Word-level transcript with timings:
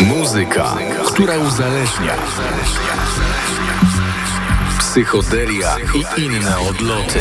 Muzyka, 0.00 0.76
która 1.06 1.38
uzależnia. 1.38 2.14
Psychodelia 4.78 5.76
i 5.94 6.22
inne 6.22 6.58
odloty. 6.58 7.20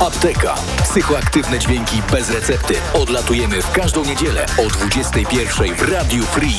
Apteka. 0.00 0.54
Psychoaktywne 0.82 1.58
dźwięki 1.58 2.02
bez 2.12 2.30
recepty. 2.30 2.74
Odlatujemy 2.94 3.62
w 3.62 3.72
każdą 3.72 4.04
niedzielę 4.04 4.46
o 4.58 4.68
21 4.68 5.74
w 5.74 5.92
Radiu 5.92 6.24
Free. 6.24 6.58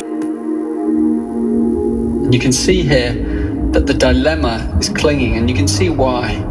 You 2.31 2.41
can 2.41 2.53
see 2.53 2.83
here 2.83 3.15
that 3.73 3.85
the 3.85 3.93
dilemma 3.93 4.57
is 4.81 4.89
clinging 4.89 5.37
and 5.37 5.49
you 5.49 5.55
can 5.55 5.67
see 5.67 5.89
why. 5.89 6.48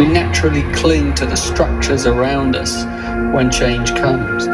We 0.00 0.08
naturally 0.08 0.62
cling 0.72 1.14
to 1.16 1.26
the 1.26 1.36
structures 1.36 2.06
around 2.06 2.56
us 2.56 2.86
when 3.34 3.50
change 3.50 3.90
comes. 3.90 4.46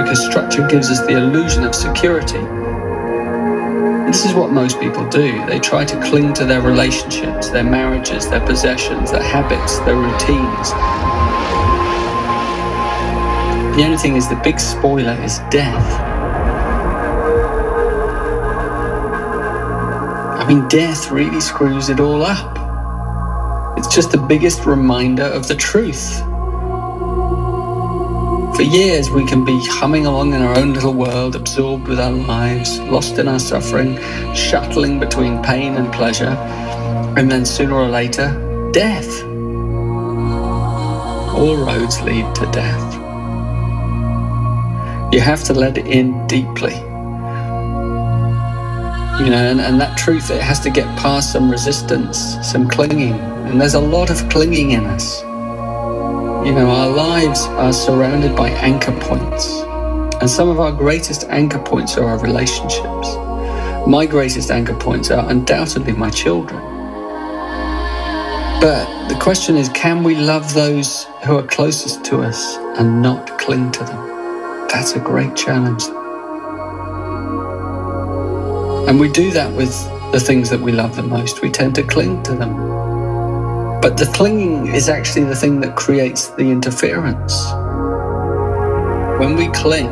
Because 0.00 0.24
structure 0.24 0.66
gives 0.66 0.90
us 0.90 1.00
the 1.00 1.18
illusion 1.18 1.62
of 1.62 1.74
security. 1.74 2.40
This 4.06 4.24
is 4.24 4.32
what 4.32 4.50
most 4.50 4.80
people 4.80 5.06
do. 5.10 5.44
They 5.44 5.58
try 5.58 5.84
to 5.84 6.00
cling 6.00 6.32
to 6.32 6.46
their 6.46 6.62
relationships, 6.62 7.50
their 7.50 7.64
marriages, 7.64 8.30
their 8.30 8.40
possessions, 8.40 9.12
their 9.12 9.22
habits, 9.22 9.78
their 9.80 9.96
routines. 9.96 10.70
The 13.76 13.84
only 13.84 13.98
thing 13.98 14.16
is, 14.16 14.26
the 14.26 14.40
big 14.42 14.58
spoiler 14.58 15.20
is 15.22 15.40
death. 15.50 16.00
I 20.40 20.46
mean, 20.48 20.66
death 20.68 21.10
really 21.10 21.42
screws 21.42 21.90
it 21.90 22.00
all 22.00 22.22
up. 22.22 22.59
Just 23.90 24.12
the 24.12 24.24
biggest 24.28 24.66
reminder 24.66 25.24
of 25.24 25.48
the 25.48 25.56
truth. 25.56 26.20
For 28.54 28.62
years, 28.62 29.10
we 29.10 29.26
can 29.26 29.44
be 29.44 29.58
humming 29.66 30.06
along 30.06 30.32
in 30.32 30.42
our 30.42 30.56
own 30.56 30.74
little 30.74 30.94
world, 30.94 31.34
absorbed 31.34 31.88
with 31.88 31.98
our 31.98 32.12
lives, 32.12 32.78
lost 32.82 33.18
in 33.18 33.26
our 33.26 33.40
suffering, 33.40 33.98
shuttling 34.32 35.00
between 35.00 35.42
pain 35.42 35.74
and 35.74 35.92
pleasure, 35.92 36.36
and 37.16 37.28
then 37.28 37.44
sooner 37.44 37.74
or 37.74 37.88
later, 37.88 38.70
death. 38.72 39.24
All 41.34 41.56
roads 41.56 42.00
lead 42.02 42.32
to 42.36 42.46
death. 42.52 42.94
You 45.12 45.20
have 45.20 45.42
to 45.44 45.52
let 45.52 45.78
it 45.78 45.88
in 45.88 46.26
deeply. 46.28 46.74
You 49.18 49.30
know, 49.30 49.48
and, 49.50 49.60
and 49.60 49.80
that 49.80 49.98
truth, 49.98 50.30
it 50.30 50.40
has 50.40 50.60
to 50.60 50.70
get 50.70 50.86
past 50.96 51.32
some 51.32 51.50
resistance, 51.50 52.36
some 52.42 52.68
clinging. 52.68 53.39
And 53.50 53.60
there's 53.60 53.74
a 53.74 53.80
lot 53.80 54.10
of 54.10 54.28
clinging 54.28 54.70
in 54.70 54.86
us. 54.86 55.22
You 55.22 56.54
know, 56.54 56.70
our 56.70 56.88
lives 56.88 57.46
are 57.46 57.72
surrounded 57.72 58.36
by 58.36 58.50
anchor 58.50 58.92
points. 59.00 59.62
And 60.20 60.30
some 60.30 60.48
of 60.48 60.60
our 60.60 60.70
greatest 60.70 61.24
anchor 61.24 61.58
points 61.58 61.96
are 61.96 62.04
our 62.04 62.18
relationships. 62.18 63.16
My 63.88 64.06
greatest 64.06 64.52
anchor 64.52 64.76
points 64.76 65.10
are 65.10 65.28
undoubtedly 65.28 65.94
my 65.94 66.10
children. 66.10 66.60
But 68.60 69.08
the 69.08 69.16
question 69.20 69.56
is 69.56 69.68
can 69.70 70.04
we 70.04 70.14
love 70.14 70.54
those 70.54 71.06
who 71.24 71.36
are 71.36 71.42
closest 71.42 72.04
to 72.04 72.22
us 72.22 72.56
and 72.78 73.02
not 73.02 73.36
cling 73.40 73.72
to 73.72 73.82
them? 73.82 74.68
That's 74.68 74.92
a 74.92 75.00
great 75.00 75.34
challenge. 75.34 75.82
And 78.88 79.00
we 79.00 79.10
do 79.10 79.32
that 79.32 79.52
with 79.56 79.72
the 80.12 80.20
things 80.20 80.50
that 80.50 80.60
we 80.60 80.70
love 80.70 80.94
the 80.94 81.02
most. 81.02 81.42
We 81.42 81.50
tend 81.50 81.74
to 81.74 81.82
cling 81.82 82.22
to 82.22 82.34
them. 82.34 82.79
But 83.80 83.96
the 83.96 84.04
clinging 84.14 84.66
is 84.74 84.90
actually 84.90 85.24
the 85.24 85.34
thing 85.34 85.60
that 85.60 85.74
creates 85.74 86.28
the 86.28 86.50
interference. 86.50 87.46
When 89.18 89.36
we 89.36 89.48
cling, 89.48 89.90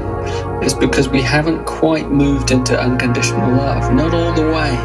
it's 0.62 0.74
because 0.74 1.08
we 1.08 1.22
haven't 1.22 1.64
quite 1.64 2.10
moved 2.10 2.50
into 2.50 2.78
unconditional 2.78 3.50
love, 3.50 3.94
not 3.94 4.12
all 4.12 4.34
the 4.34 4.42
way. 4.42 4.76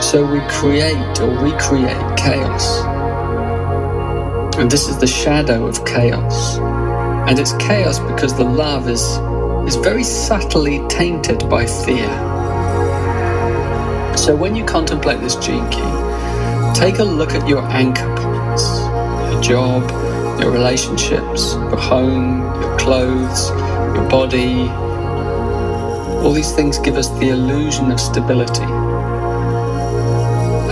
So 0.00 0.24
we 0.24 0.40
create 0.48 1.20
or 1.20 1.28
recreate 1.44 2.16
chaos. 2.16 2.82
And 4.56 4.70
this 4.70 4.88
is 4.88 4.96
the 4.96 5.06
shadow 5.06 5.66
of 5.66 5.84
chaos. 5.84 6.56
And 7.28 7.38
it's 7.38 7.52
chaos 7.58 7.98
because 7.98 8.34
the 8.34 8.44
love 8.44 8.88
is, 8.88 9.02
is 9.68 9.76
very 9.76 10.04
subtly 10.04 10.80
tainted 10.88 11.46
by 11.50 11.66
fear. 11.66 12.08
So 14.16 14.34
when 14.34 14.56
you 14.56 14.64
contemplate 14.64 15.20
this 15.20 15.36
gene 15.36 15.68
key, 15.68 16.07
take 16.74 16.98
a 16.98 17.04
look 17.04 17.32
at 17.32 17.48
your 17.48 17.62
anchor 17.68 18.14
points 18.16 18.88
your 19.38 19.42
job, 19.42 20.40
your 20.40 20.50
relationships, 20.50 21.54
your 21.54 21.76
home, 21.76 22.40
your 22.60 22.78
clothes, 22.78 23.50
your 23.94 24.08
body. 24.08 24.68
All 26.24 26.32
these 26.32 26.52
things 26.52 26.78
give 26.78 26.96
us 26.96 27.08
the 27.20 27.28
illusion 27.28 27.92
of 27.92 28.00
stability. 28.00 28.64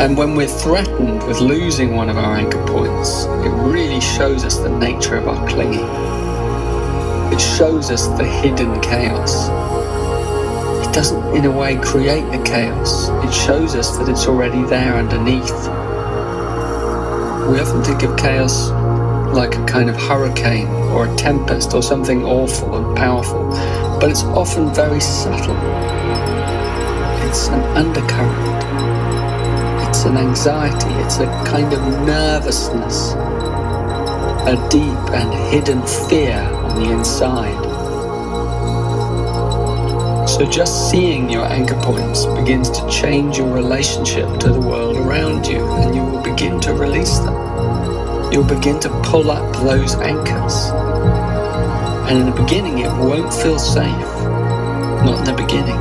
And 0.02 0.16
when 0.16 0.34
we're 0.34 0.48
threatened 0.48 1.22
with 1.26 1.40
losing 1.40 1.94
one 1.96 2.10
of 2.10 2.16
our 2.18 2.36
anchor 2.36 2.64
points, 2.66 3.24
it 3.24 3.50
really 3.50 4.00
shows 4.00 4.44
us 4.44 4.58
the 4.58 4.68
nature 4.68 5.16
of 5.16 5.28
our 5.28 5.48
clinging. 5.48 5.86
It 7.32 7.40
shows 7.40 7.90
us 7.90 8.06
the 8.18 8.24
hidden 8.24 8.80
chaos. 8.80 9.48
It 10.86 10.92
doesn't, 10.92 11.36
in 11.36 11.44
a 11.44 11.50
way, 11.50 11.76
create 11.76 12.30
the 12.30 12.42
chaos. 12.44 13.08
It 13.24 13.32
shows 13.32 13.74
us 13.74 13.96
that 13.98 14.08
it's 14.08 14.26
already 14.26 14.62
there 14.64 14.94
underneath. 14.94 15.85
We 17.48 17.60
often 17.60 17.84
think 17.84 18.02
of 18.02 18.16
chaos 18.16 18.70
like 19.32 19.54
a 19.54 19.64
kind 19.66 19.88
of 19.88 19.96
hurricane 19.96 20.66
or 20.92 21.06
a 21.06 21.16
tempest 21.16 21.74
or 21.74 21.82
something 21.82 22.24
awful 22.24 22.74
and 22.76 22.96
powerful, 22.96 23.50
but 24.00 24.10
it's 24.10 24.24
often 24.24 24.74
very 24.74 25.00
subtle. 25.00 25.56
It's 27.28 27.48
an 27.48 27.60
undercurrent, 27.76 28.64
it's 29.88 30.04
an 30.04 30.16
anxiety, 30.16 30.92
it's 31.04 31.18
a 31.18 31.26
kind 31.46 31.72
of 31.72 31.80
nervousness, 32.04 33.12
a 33.12 34.56
deep 34.68 35.10
and 35.14 35.32
hidden 35.52 35.82
fear 36.08 36.38
on 36.38 36.80
the 36.80 36.90
inside. 36.90 37.64
So 40.28 40.44
just 40.44 40.90
seeing 40.90 41.30
your 41.30 41.44
anchor 41.44 41.80
points 41.80 42.26
begins 42.26 42.70
to 42.70 42.88
change 42.90 43.38
your 43.38 43.54
relationship 43.54 44.40
to 44.40 44.52
the 44.52 44.60
world 44.60 44.96
around 44.96 45.46
you, 45.46 45.64
and 45.74 45.94
you 45.94 46.05
begin 46.36 46.60
to 46.60 46.74
release 46.74 47.18
them. 47.20 47.32
You'll 48.30 48.44
begin 48.44 48.78
to 48.80 48.90
pull 49.02 49.30
up 49.30 49.56
those 49.56 49.94
anchors. 49.94 50.68
And 52.10 52.18
in 52.18 52.26
the 52.26 52.42
beginning, 52.42 52.80
it 52.80 52.88
won't 52.88 53.32
feel 53.32 53.58
safe. 53.58 53.86
Not 55.02 55.20
in 55.20 55.24
the 55.24 55.32
beginning. 55.32 55.78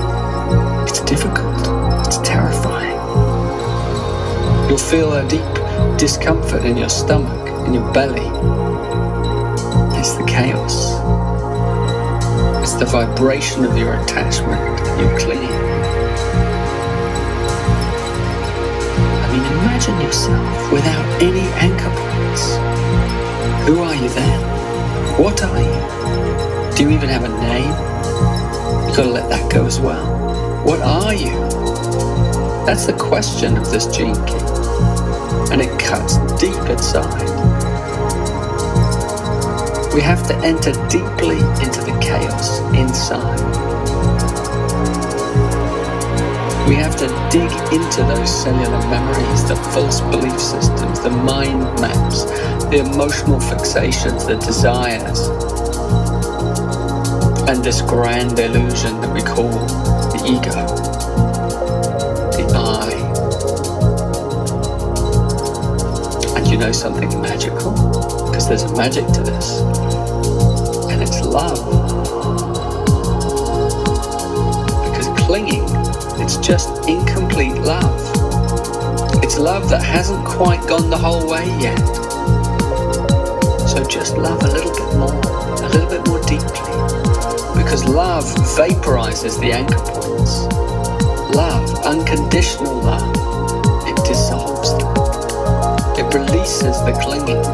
It's 0.88 1.02
difficult. 1.02 2.08
It's 2.08 2.20
terrifying. 2.20 2.96
You'll 4.70 4.78
feel 4.78 5.12
a 5.12 5.28
deep 5.28 6.00
discomfort 6.00 6.64
in 6.64 6.78
your 6.78 6.90
stomach, 6.90 7.50
in 7.68 7.74
your 7.74 7.92
belly. 7.92 8.26
It's 10.00 10.14
the 10.14 10.24
chaos. 10.26 10.94
It's 12.64 12.76
the 12.76 12.86
vibration 12.86 13.66
of 13.66 13.78
your 13.78 14.02
attachment, 14.02 15.02
your 15.02 15.20
clinging. 15.20 15.65
Imagine 19.76 20.02
yourself 20.06 20.72
without 20.72 21.22
any 21.22 21.42
anchor 21.60 21.90
points. 21.90 22.56
Who 23.68 23.84
are 23.84 23.94
you 23.94 24.08
then? 24.08 24.42
What 25.22 25.44
are 25.44 25.60
you? 25.60 26.78
Do 26.78 26.84
you 26.84 26.92
even 26.92 27.10
have 27.10 27.26
a 27.26 27.28
name? 27.28 28.88
You've 28.88 28.96
got 28.96 29.04
to 29.04 29.10
let 29.10 29.30
that 29.30 29.52
go 29.52 29.66
as 29.66 29.82
well. 29.82 30.64
What 30.64 30.80
are 30.80 31.14
you? 31.14 31.36
That's 32.66 32.86
the 32.86 32.94
question 32.94 33.58
of 33.58 33.70
this 33.70 33.88
gene 33.88 34.16
key. 34.26 34.46
And 35.52 35.62
it 35.62 35.78
cuts 35.78 36.20
deep 36.40 36.56
inside. 36.70 37.28
We 39.94 40.00
have 40.04 40.26
to 40.30 40.36
enter 40.38 40.72
deeply 40.88 41.40
into 41.62 41.82
the 41.82 41.98
chaos 42.02 42.60
inside. 42.74 43.75
We 46.68 46.74
have 46.76 46.96
to 46.98 47.08
dig 47.32 47.52
into 47.72 48.02
those 48.04 48.44
cellular 48.44 48.80
memories, 48.90 49.48
the 49.48 49.56
false 49.72 50.02
belief 50.02 50.40
systems, 50.40 51.00
the 51.00 51.12
mind 51.12 51.60
maps, 51.80 52.24
the 52.72 52.80
emotional 52.80 53.40
fixations, 53.40 54.26
the 54.26 54.36
desires, 54.38 55.20
and 57.48 57.64
this 57.64 57.82
grand 57.82 58.40
illusion 58.40 59.00
that 59.02 59.14
we 59.14 59.22
call 59.22 59.50
the 60.10 60.24
ego, 60.26 60.66
the 62.36 62.46
I. 62.56 62.92
And 66.36 66.48
you 66.48 66.58
know 66.58 66.72
something 66.72 67.22
magical? 67.22 67.72
Because 68.26 68.48
there's 68.50 68.64
a 68.64 68.76
magic 68.76 69.06
to 69.14 69.22
this 69.22 69.62
and 70.90 71.04
it's 71.04 71.22
love. 71.22 71.85
It's 76.26 76.38
just 76.38 76.90
incomplete 76.90 77.54
love. 77.54 78.02
It's 79.24 79.38
love 79.38 79.70
that 79.70 79.84
hasn't 79.84 80.26
quite 80.26 80.60
gone 80.68 80.90
the 80.90 80.98
whole 80.98 81.30
way 81.30 81.46
yet. 81.62 81.78
So 83.70 83.84
just 83.88 84.18
love 84.18 84.42
a 84.42 84.48
little 84.48 84.72
bit 84.72 84.98
more, 84.98 85.14
a 85.14 85.70
little 85.70 85.88
bit 85.88 86.08
more 86.08 86.20
deeply. 86.22 86.66
Because 87.62 87.86
love 87.86 88.26
vaporizes 88.58 89.40
the 89.40 89.52
anchor 89.52 89.78
points. 89.78 90.42
Love, 91.36 91.86
unconditional 91.86 92.74
love, 92.82 93.88
it 93.88 93.96
dissolves 94.04 94.72
them. 94.80 94.90
It 95.96 96.12
releases 96.12 96.82
the 96.86 96.98
clinging. 97.04 97.46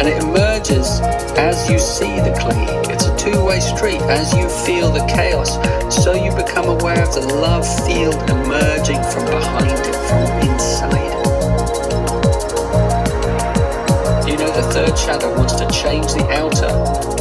And 0.00 0.08
it 0.08 0.20
emerges 0.24 0.98
as 1.38 1.70
you 1.70 1.78
see 1.78 2.16
the 2.18 2.36
clinging. 2.36 2.79
Two-way 3.20 3.60
street. 3.60 4.00
As 4.08 4.32
you 4.32 4.48
feel 4.48 4.90
the 4.90 5.04
chaos, 5.04 5.60
so 5.94 6.14
you 6.14 6.34
become 6.34 6.70
aware 6.70 7.02
of 7.02 7.12
the 7.12 7.20
love 7.20 7.68
field 7.84 8.16
emerging 8.30 9.02
from 9.12 9.26
behind 9.26 9.76
it, 9.76 9.94
from 10.08 10.24
inside. 10.48 11.10
You 14.26 14.38
know 14.38 14.50
the 14.56 14.66
third 14.72 14.98
shadow 14.98 15.36
wants 15.36 15.52
to 15.56 15.68
change 15.68 16.06
the 16.14 16.26
outer 16.32 16.72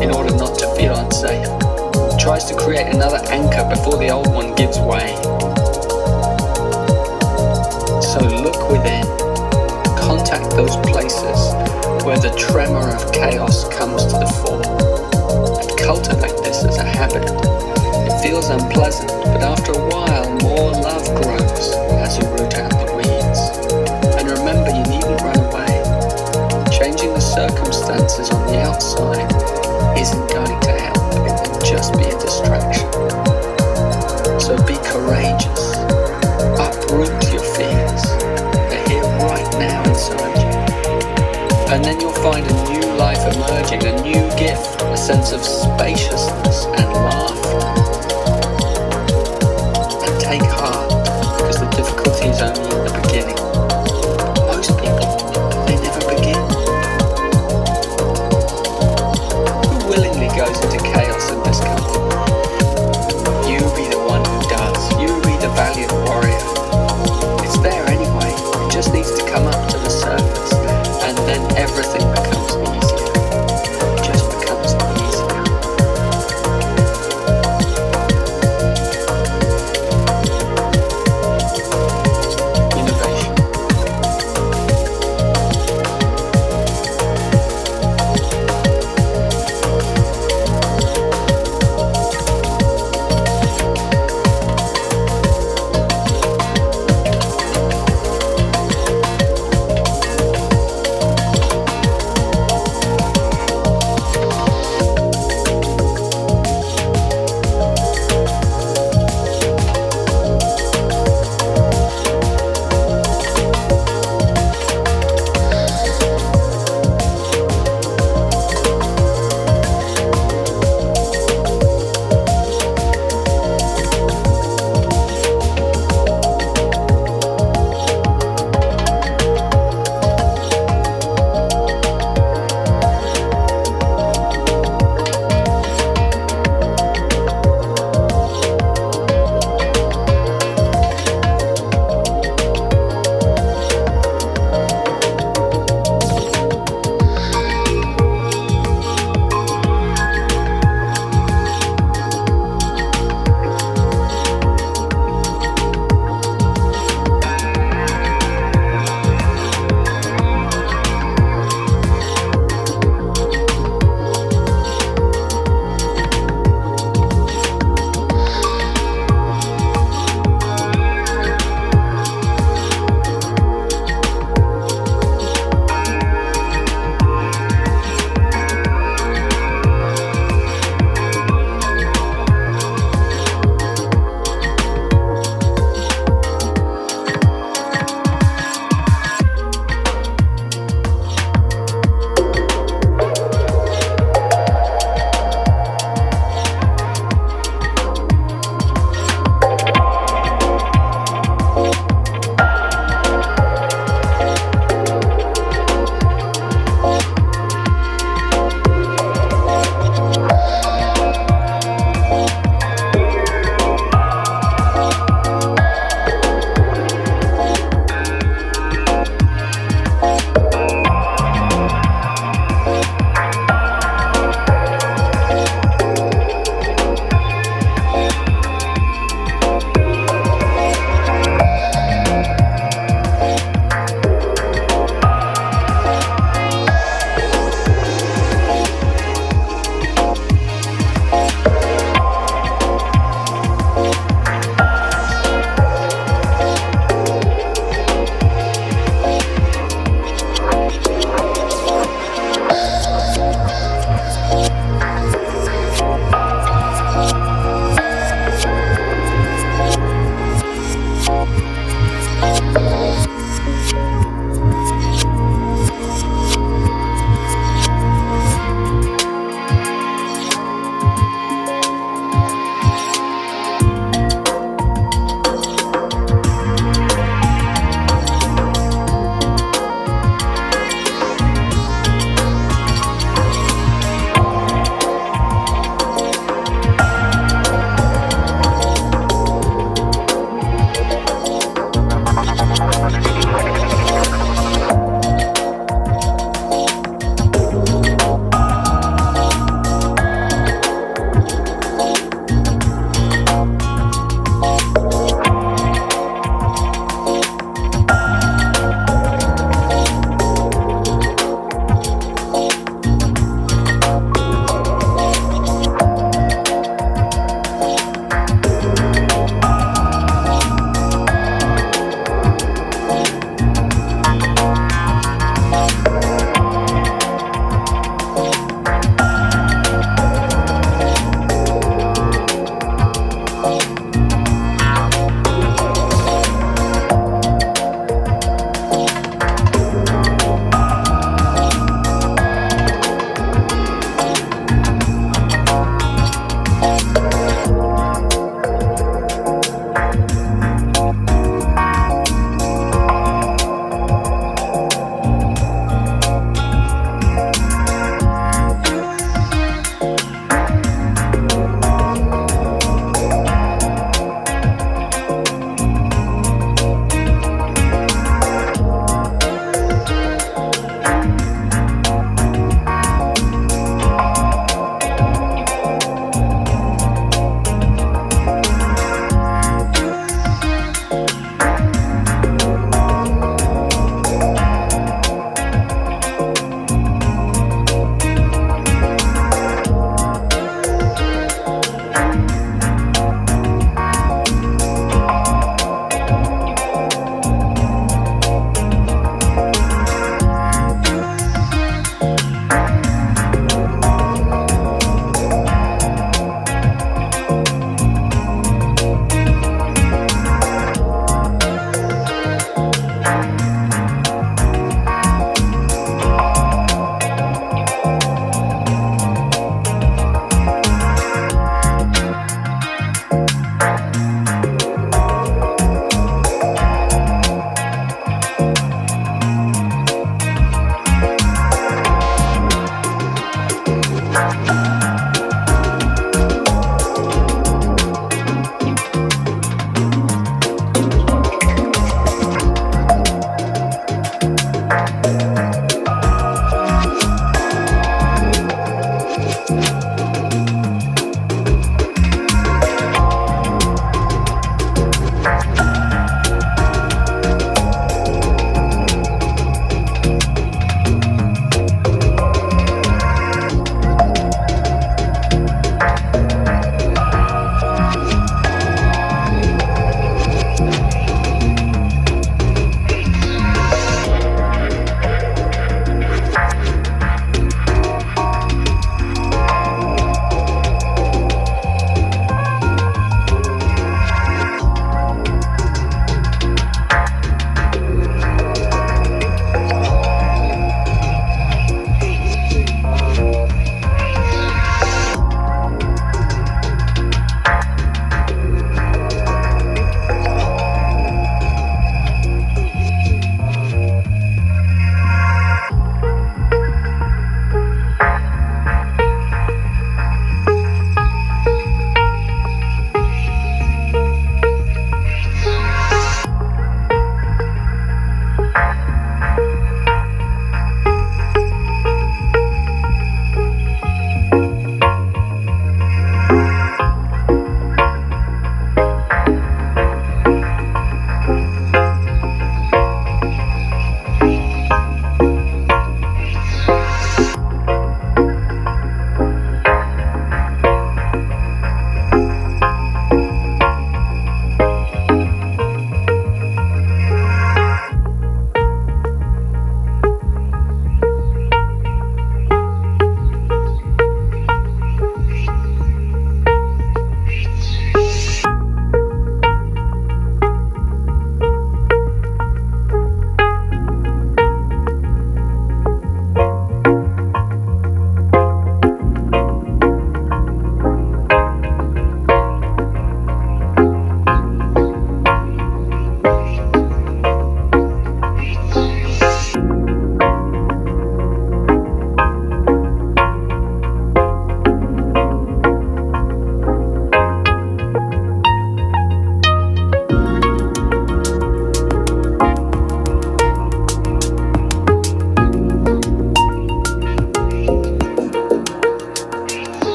in 0.00 0.12
order 0.14 0.32
not 0.36 0.56
to 0.60 0.72
feel 0.76 0.94
unsafe. 0.94 1.48
Tries 2.16 2.44
to 2.44 2.54
create 2.54 2.94
another 2.94 3.18
anchor 3.26 3.68
before 3.68 3.98
the 3.98 4.10
old 4.10 4.32
one 4.32 4.54
gives 4.54 4.78
way. 4.78 5.16
So 8.00 8.20
look 8.22 8.70
within, 8.70 9.02
contact 9.98 10.50
those 10.54 10.76
places 10.76 11.54
where 12.04 12.18
the 12.18 12.32
tremor 12.38 12.88
of 12.94 13.12
chaos 13.12 13.68
comes 13.76 14.04
to 14.04 14.12
the 14.12 14.26
fore, 14.26 14.97
cultivate 15.88 16.36
this 16.44 16.64
as 16.64 16.76
a 16.76 16.84
habit. 16.84 17.24
It 17.24 18.20
feels 18.20 18.50
unpleasant, 18.50 19.08
but 19.32 19.40
after 19.40 19.72
a 19.72 19.88
while, 19.88 20.28
more 20.44 20.70
love 20.70 21.02
grows 21.16 21.72
as 22.04 22.18
you 22.18 22.28
root 22.28 22.52
out 22.60 22.68
the 22.76 22.92
weeds. 22.92 23.40
And 24.20 24.28
remember, 24.28 24.68
you 24.68 24.84
needn't 24.84 25.18
run 25.24 25.40
away. 25.48 25.80
Changing 26.68 27.14
the 27.16 27.24
circumstances 27.24 28.28
on 28.28 28.46
the 28.52 28.60
outside 28.60 29.32
isn't 29.96 30.28
going 30.28 30.60
to 30.60 30.72
help, 30.76 31.08
it 31.24 31.48
will 31.48 31.64
just 31.64 31.96
be 31.96 32.04
a 32.04 32.18
distraction. 32.20 32.92
So 34.36 34.60
be 34.68 34.76
courageous, 34.92 35.72
uproot 36.60 37.16
your 37.32 37.48
fears. 37.56 38.04
They're 38.68 38.88
here 38.92 39.08
right 39.24 39.50
now 39.56 39.80
inside 39.88 40.36
you. 40.36 40.52
And 41.72 41.82
then 41.82 41.98
you'll 41.98 42.12
find 42.12 42.44
a 42.44 42.52
new 42.68 42.77
life 42.98 43.32
emerging, 43.32 43.84
a 43.86 44.02
new 44.02 44.28
gift, 44.36 44.82
a 44.82 44.96
sense 44.96 45.30
of 45.30 45.40
spaciousness 45.44 46.66
and 46.66 46.92
laughter. 46.92 47.37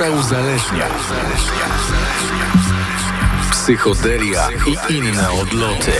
Która 0.00 0.18
uzależnia. 0.20 0.86
Psychodelia 3.50 4.48
i 4.66 4.94
inne 4.94 5.30
odloty. 5.30 5.92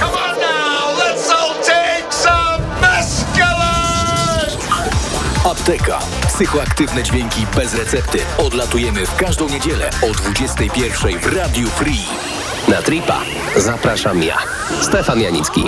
Come 0.00 0.12
on 0.12 0.36
now, 0.38 0.98
let's 0.98 1.30
all 1.30 1.54
take 1.54 2.12
some 2.12 2.64
mescaline! 2.80 3.60
Apteka. 5.44 5.98
Psychoaktywne 6.28 7.02
dźwięki 7.02 7.46
bez 7.56 7.74
recepty. 7.74 8.18
Odlatujemy 8.38 9.06
w 9.06 9.16
każdą 9.16 9.48
niedzielę 9.48 9.90
o 10.02 10.12
21 10.12 11.18
w 11.18 11.36
Radiu 11.36 11.68
Free. 11.70 12.06
Na 12.68 12.82
tripa 12.82 13.20
zapraszam 13.56 14.22
ja, 14.22 14.38
Stefan 14.82 15.20
Janicki. 15.20 15.64